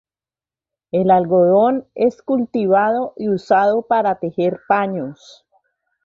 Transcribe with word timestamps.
El 0.89 1.11
algodón 1.11 1.85
es 1.93 2.23
cultivado 2.23 3.13
y 3.17 3.29
usado 3.29 3.83
para 3.83 4.17
tejer 4.17 4.59
paños. 4.67 5.45